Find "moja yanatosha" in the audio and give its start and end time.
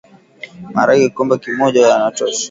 1.59-2.39